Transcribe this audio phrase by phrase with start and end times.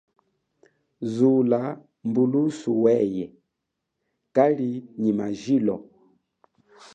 [1.15, 1.61] Zula
[2.07, 3.25] mbulusu weye
[4.35, 4.69] kali
[5.01, 5.75] nyi majilo.